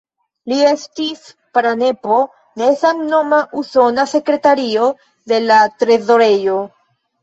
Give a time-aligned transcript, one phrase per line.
[0.53, 1.21] Li estis
[1.57, 2.17] pranepo
[2.63, 4.93] de samnoma Usona Sekretario
[5.35, 6.63] de la Trezorejo.